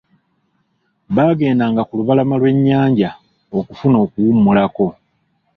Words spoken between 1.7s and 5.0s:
ku lubalama lw'ennyanja okufuna okuwumulako.